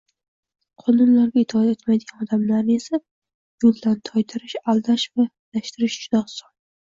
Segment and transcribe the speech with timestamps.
[0.83, 2.99] Qonunlarga itoat etmaydigan odamlarni esa,
[3.65, 6.53] yo`ldan toydirish, aldash va adashtirish juda oson